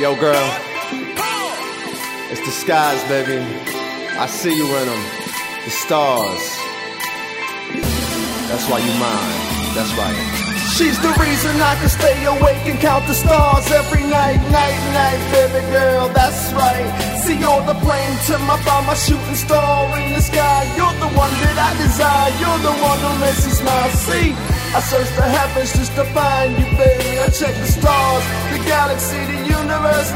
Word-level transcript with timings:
Yo, 0.00 0.16
girl, 0.16 0.48
it's 2.32 2.40
the 2.40 2.50
skies, 2.50 3.04
baby. 3.08 3.38
I 4.16 4.26
see 4.26 4.56
you 4.56 4.64
in 4.64 4.86
them. 4.88 5.04
The 5.64 5.70
stars. 5.70 6.44
That's 8.48 8.66
why 8.68 8.78
you 8.80 8.92
mine. 8.98 9.74
That's 9.76 9.92
right. 10.00 10.42
She's 10.72 10.96
the 10.98 11.12
reason 11.20 11.60
I 11.60 11.76
can 11.76 11.90
stay 11.90 12.24
awake 12.24 12.64
and 12.64 12.80
count 12.80 13.06
the 13.06 13.12
stars 13.12 13.70
every 13.70 14.02
night, 14.08 14.40
night, 14.48 14.80
night, 14.96 15.20
baby 15.30 15.60
girl, 15.70 16.08
that's 16.08 16.50
right. 16.54 16.88
See 17.20 17.44
all 17.44 17.60
the 17.62 17.74
plane 17.84 18.16
to 18.32 18.38
my 18.48 18.56
by 18.64 18.80
my 18.86 18.94
shooting 18.94 19.36
star 19.36 19.92
in 20.00 20.14
the 20.14 20.22
sky. 20.22 20.64
You're 20.74 20.96
the 21.04 21.12
one 21.12 21.30
that 21.44 21.56
I 21.60 21.70
desire, 21.76 22.32
you're 22.40 22.62
the 22.64 22.74
one 22.80 22.98
who 23.04 23.12
makes 23.20 23.44
me 23.44 23.52
smile. 23.52 23.90
See, 23.90 24.32
I 24.72 24.80
search 24.80 25.10
the 25.14 25.28
heavens 25.28 25.72
just 25.76 25.94
to 25.96 26.04
find 26.16 26.56
you, 26.56 26.64
baby. 26.80 27.20
I 27.20 27.28
check 27.28 27.54
the 27.54 27.68
stars, 27.68 28.24
the 28.56 28.64
galaxy, 28.64 29.20
the 29.28 29.41
universe. 29.58 30.12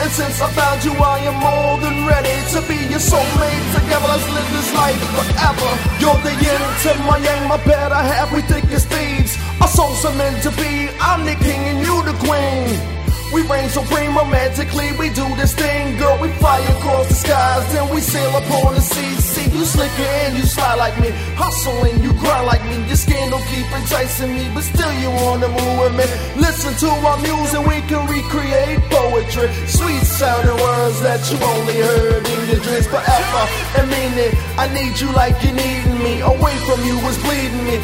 And 0.00 0.10
since 0.10 0.40
I 0.40 0.48
found 0.56 0.82
you, 0.82 0.92
I 0.96 1.18
am 1.28 1.36
more 1.44 1.76
than 1.84 2.06
ready 2.06 2.36
to 2.54 2.60
be 2.64 2.78
your 2.88 3.02
soulmate. 3.10 3.66
Together, 3.76 4.08
let's 4.08 4.28
live 4.32 4.50
this 4.56 4.70
life 4.72 5.00
forever. 5.16 5.70
You're 6.00 6.20
the 6.24 6.34
yin 6.40 6.62
to 6.84 6.90
my 7.04 7.18
yang, 7.18 7.48
my 7.48 7.58
better 7.64 8.00
half. 8.10 8.32
We 8.32 8.40
think 8.42 8.72
as 8.72 8.86
thieves. 8.86 9.36
Our 9.60 9.68
souls 9.68 10.04
are 10.04 10.16
meant 10.16 10.42
to 10.44 10.50
be. 10.56 10.88
I'm 11.00 11.24
the 11.26 11.36
king 11.44 11.60
and 11.70 11.78
you 11.84 12.02
the 12.08 12.16
queen. 12.24 12.99
We 13.32 13.42
reign 13.46 13.68
supreme 13.68 14.16
romantically, 14.16 14.90
we 14.98 15.08
do 15.10 15.22
this 15.36 15.54
thing, 15.54 15.96
girl. 15.98 16.18
We 16.20 16.28
fly 16.42 16.58
across 16.74 17.06
the 17.08 17.14
skies, 17.14 17.72
then 17.72 17.88
we 17.94 18.00
sail 18.00 18.34
upon 18.36 18.74
the 18.74 18.80
seas. 18.80 19.22
See 19.24 19.48
you 19.56 19.64
slicker 19.64 20.10
and 20.26 20.36
you 20.36 20.42
slide 20.42 20.74
like 20.74 20.98
me, 21.00 21.10
hustling, 21.38 22.02
you 22.02 22.12
grind 22.14 22.46
like 22.46 22.64
me. 22.66 22.82
Your 22.90 22.96
scandal 22.96 23.38
keep 23.46 23.70
enticing 23.70 24.34
me, 24.34 24.50
but 24.52 24.64
still 24.64 24.92
you 24.98 25.10
on 25.30 25.38
the 25.38 25.48
move 25.48 25.78
with 25.78 25.94
me. 25.94 26.06
Listen 26.42 26.74
to 26.82 26.88
our 27.06 27.18
music, 27.22 27.62
we 27.70 27.78
can 27.86 28.02
recreate 28.10 28.82
poetry, 28.90 29.46
sweet 29.70 30.02
sounding 30.02 30.58
words 30.58 30.98
that 31.06 31.22
you 31.30 31.38
only 31.38 31.78
heard 31.78 32.26
in 32.26 32.40
your 32.50 32.60
dreams 32.66 32.88
forever. 32.90 33.42
And 33.78 33.86
mean 33.94 34.14
it, 34.26 34.34
I 34.58 34.66
need 34.74 34.98
you 34.98 35.06
like 35.14 35.38
you 35.46 35.52
need 35.54 35.86
me. 36.02 36.18
Away 36.18 36.56
from 36.66 36.82
you 36.82 36.98
is 37.06 37.18
bleeding 37.22 37.62
me, 37.62 37.78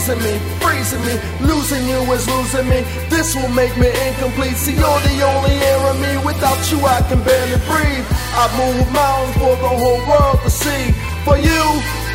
teasing 0.00 0.22
me, 0.22 0.38
freezing 0.60 1.04
me, 1.04 1.14
losing 1.40 1.86
you 1.86 2.00
is 2.12 2.26
losing 2.28 2.68
me. 2.68 2.80
This 3.08 3.34
will 3.34 3.48
make 3.48 3.76
me 3.76 3.88
incomplete. 3.88 4.56
See, 4.56 4.72
you're 4.72 5.00
the 5.00 5.22
only 5.22 5.52
air 5.52 5.92
in 5.92 6.00
me. 6.00 6.24
Without 6.24 6.60
you, 6.70 6.78
I 6.80 7.00
can 7.08 7.22
barely 7.22 7.60
breathe. 7.68 8.06
I 8.40 8.44
move 8.56 8.92
mountains 8.92 9.36
for 9.36 9.54
the 9.56 9.68
whole 9.68 10.00
world 10.08 10.40
to 10.44 10.50
see. 10.50 10.92
For 11.24 11.36
you, 11.36 11.64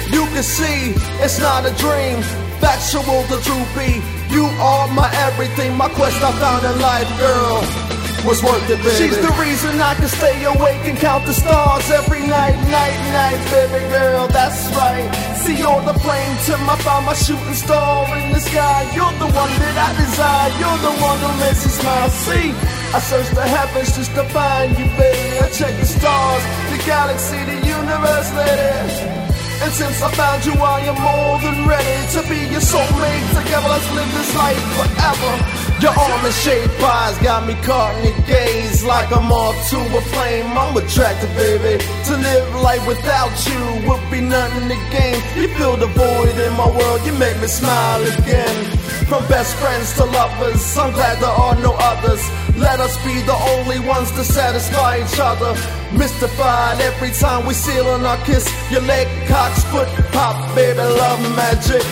you 0.10 0.26
can 0.34 0.44
see 0.44 0.96
it's 1.24 1.40
not 1.40 1.66
a 1.66 1.74
dream. 1.78 2.22
Factual, 2.60 3.22
the 3.30 3.38
truth 3.46 3.70
be. 3.78 4.02
You 4.34 4.46
are 4.60 4.88
my 4.90 5.10
everything. 5.28 5.76
My 5.78 5.90
quest 5.90 6.22
I 6.24 6.32
found 6.40 6.66
in 6.66 6.82
life, 6.82 7.10
girl 7.20 8.05
was 8.24 8.42
worth 8.44 8.70
it, 8.70 8.80
baby. 8.80 8.96
She's 8.96 9.18
the 9.20 9.34
reason 9.42 9.82
I 9.82 9.94
can 9.96 10.08
stay 10.08 10.44
awake 10.46 10.84
and 10.88 10.98
count 10.98 11.26
the 11.26 11.34
stars 11.34 11.90
every 11.92 12.22
night, 12.22 12.56
night, 12.70 13.00
night, 13.12 13.42
baby 13.52 13.84
girl. 13.92 14.28
That's 14.28 14.72
right. 14.78 15.10
See 15.44 15.62
all 15.64 15.82
the 15.82 15.98
plane 16.00 16.36
to 16.48 16.58
my 16.64 16.76
find 16.86 17.06
my 17.06 17.14
shooting 17.14 17.54
star 17.54 18.06
in 18.18 18.32
the 18.32 18.40
sky. 18.40 18.90
You're 18.96 19.18
the 19.20 19.30
one 19.30 19.54
that 19.62 19.76
I 19.76 19.90
desire. 19.98 20.50
You're 20.62 20.82
the 20.88 20.96
one 21.02 21.20
who 21.20 21.32
makes 21.44 21.66
me 21.66 21.72
smile. 21.72 22.10
See, 22.10 22.48
I 22.96 23.00
search 23.00 23.30
the 23.36 23.44
heavens 23.44 23.96
just 23.96 24.12
to 24.16 24.24
find 24.30 24.72
you, 24.78 24.86
baby. 24.98 25.40
I 25.42 25.50
check 25.50 25.74
the 25.78 25.86
stars, 25.86 26.44
the 26.72 26.80
galaxy, 26.86 27.40
the 27.44 27.58
universe, 27.68 28.30
lady. 28.38 29.26
And 29.64 29.72
since 29.72 30.02
I 30.02 30.12
found 30.12 30.46
you, 30.46 30.54
I 30.54 30.80
am 30.92 30.98
more 31.00 31.40
than 31.42 31.68
ready 31.68 31.98
to 32.14 32.22
be 32.30 32.40
your 32.52 32.62
soulmate. 32.62 33.26
Together, 33.34 33.70
let's 33.70 33.90
live 33.94 34.12
this 34.14 34.36
life 34.36 34.64
forever. 34.78 35.65
Your 35.82 35.92
almond 35.92 36.34
shaped 36.34 36.80
eyes 36.82 37.18
got 37.20 37.46
me 37.46 37.54
caught 37.64 37.94
in 38.00 38.14
your 38.14 38.26
gaze 38.26 38.84
like 38.86 39.12
I'm 39.12 39.32
off 39.32 39.56
to 39.70 39.78
a 39.78 40.02
flame. 40.14 40.58
I'm 40.58 40.76
attracted, 40.78 41.30
baby. 41.36 41.84
To 42.06 42.14
live 42.16 42.56
life 42.62 42.88
without 42.88 43.34
you 43.46 43.60
would 43.88 44.04
be 44.10 44.22
nothing 44.22 44.70
to 44.70 44.80
gain. 44.90 45.20
You 45.36 45.48
fill 45.56 45.76
the 45.76 45.88
void 45.88 46.38
in 46.40 46.54
my 46.54 46.70
world, 46.70 47.06
you 47.06 47.14
make 47.14 47.40
me 47.42 47.48
smile 47.48 48.02
again. 48.18 48.66
From 49.10 49.28
best 49.28 49.54
friends 49.58 49.94
to 49.98 50.06
lovers, 50.06 50.78
I'm 50.78 50.94
glad 50.94 51.20
there 51.20 51.30
are 51.30 51.56
no 51.62 51.76
others. 51.78 52.24
Let 52.58 52.80
us 52.80 52.96
be 53.04 53.22
the 53.22 53.38
only 53.54 53.80
ones 53.80 54.10
to 54.12 54.24
satisfy 54.24 55.04
each 55.04 55.20
other. 55.20 55.54
Mystified 55.92 56.80
every 56.80 57.12
time 57.12 57.46
we 57.46 57.54
seal 57.54 57.86
on 57.88 58.06
our 58.06 58.18
kiss. 58.26 58.48
Your 58.72 58.82
leg 58.82 59.08
cocks, 59.28 59.64
foot 59.66 59.90
pop, 60.14 60.56
baby, 60.56 60.80
love 60.80 61.22
magic. 61.36 61.84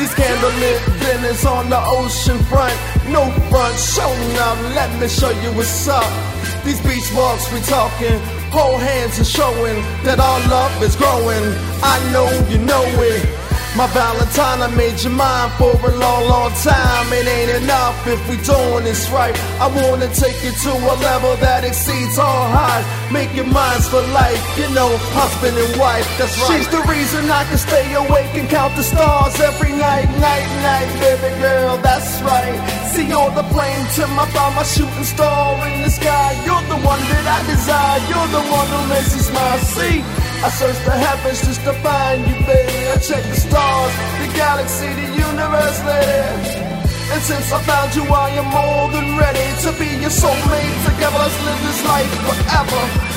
These 0.00 0.14
candlelit 0.14 0.80
dinners 0.98 1.44
on 1.44 1.68
the 1.68 1.78
ocean 1.78 2.38
front. 2.44 2.72
No 3.12 3.28
front, 3.50 3.76
show 3.78 4.08
now, 4.32 4.54
let 4.72 4.88
me 4.98 5.06
show 5.06 5.28
you 5.28 5.52
what's 5.52 5.88
up. 5.88 6.08
These 6.64 6.80
beach 6.80 7.12
walks 7.14 7.52
we 7.52 7.60
talking, 7.60 8.18
whole 8.48 8.78
hands 8.78 9.20
are 9.20 9.24
showing 9.24 9.76
that 10.04 10.18
our 10.18 10.40
love 10.48 10.82
is 10.82 10.96
growing. 10.96 11.44
I 11.84 12.00
know 12.14 12.28
you 12.48 12.64
know 12.64 12.82
it. 13.12 13.49
My 13.76 13.86
Valentine, 13.94 14.62
I 14.62 14.68
made 14.74 14.98
you 15.00 15.10
mine 15.10 15.48
for 15.54 15.70
a 15.70 15.94
long, 15.94 16.26
long 16.26 16.50
time. 16.58 17.06
It 17.14 17.22
ain't 17.22 17.62
enough 17.62 17.94
if 18.04 18.18
we 18.28 18.36
doing 18.42 18.82
this 18.82 19.08
right. 19.10 19.30
I 19.62 19.70
wanna 19.70 20.10
take 20.10 20.42
you 20.42 20.50
to 20.50 20.72
a 20.74 20.94
level 20.98 21.36
that 21.38 21.62
exceeds 21.62 22.18
all 22.18 22.50
highs. 22.50 22.84
Make 23.12 23.30
your 23.32 23.46
minds 23.46 23.88
for 23.88 24.02
life, 24.10 24.42
you 24.58 24.68
know, 24.74 24.90
husband 25.14 25.56
and 25.56 25.72
wife. 25.78 26.02
That's 26.18 26.34
right. 26.42 26.50
She's 26.50 26.66
the 26.66 26.82
reason 26.90 27.30
I 27.30 27.44
can 27.46 27.58
stay 27.58 27.94
awake 27.94 28.34
and 28.34 28.50
count 28.50 28.74
the 28.74 28.82
stars 28.82 29.38
every 29.38 29.70
night, 29.70 30.10
night, 30.18 30.50
night, 30.66 30.90
baby 30.98 31.30
girl. 31.38 31.78
That's 31.78 32.20
right. 32.26 32.58
See 32.90 33.12
all 33.12 33.30
the 33.30 33.46
plane 33.54 33.86
to 33.96 34.02
my 34.18 34.26
find 34.34 34.56
my 34.58 34.66
shooting 34.66 35.06
star 35.06 35.54
in 35.70 35.82
the 35.86 35.90
sky. 35.90 36.34
You're 36.42 36.66
the 36.66 36.80
one 36.82 37.02
that 37.06 37.24
I 37.24 37.38
desire. 37.46 38.02
You're 38.10 38.30
the 38.34 38.44
one 38.50 38.66
who 38.66 38.80
makes 38.90 39.14
me 39.14 39.22
smile. 39.22 39.58
See. 39.62 40.29
I 40.42 40.48
search 40.48 40.80
the 40.86 40.92
heavens 40.92 41.40
just 41.44 41.60
to 41.64 41.72
find 41.84 42.26
you, 42.26 42.34
baby. 42.46 42.88
I 42.88 42.96
check 42.96 43.22
the 43.28 43.36
stars, 43.36 43.92
the 44.24 44.28
galaxy, 44.32 44.88
the 44.88 45.08
universe, 45.12 45.78
lady. 45.84 46.80
And 47.12 47.22
since 47.22 47.52
I 47.52 47.60
found 47.68 47.94
you, 47.94 48.04
I 48.08 48.30
am 48.40 48.48
more 48.48 48.88
than 48.88 49.18
ready 49.18 49.48
to 49.64 49.70
be 49.76 50.00
your 50.00 50.08
soulmate. 50.08 50.76
Together, 50.88 51.18
let's 51.18 51.38
live 51.44 51.60
this 51.60 51.84
life 51.84 52.12
forever. 52.24 53.09